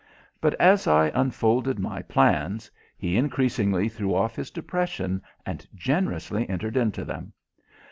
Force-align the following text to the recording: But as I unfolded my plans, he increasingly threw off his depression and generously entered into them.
But 0.41 0.55
as 0.55 0.87
I 0.87 1.11
unfolded 1.13 1.77
my 1.77 2.01
plans, 2.01 2.71
he 2.97 3.15
increasingly 3.17 3.87
threw 3.87 4.15
off 4.15 4.35
his 4.35 4.49
depression 4.49 5.21
and 5.45 5.67
generously 5.75 6.49
entered 6.49 6.75
into 6.75 7.05
them. 7.05 7.33